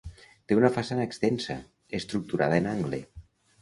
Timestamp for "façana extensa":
0.77-1.59